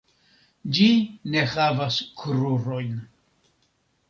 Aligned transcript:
Ĝi 0.77 0.87
ne 1.33 1.43
havas 1.51 1.99
krurojn. 2.23 2.97